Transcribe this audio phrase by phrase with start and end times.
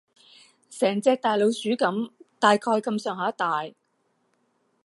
[0.71, 2.09] 成隻大老鼠噉，
[2.39, 3.69] 大概噉上下大